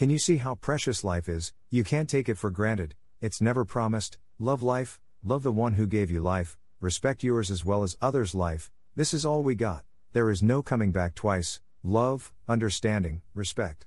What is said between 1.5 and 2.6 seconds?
You can't take it for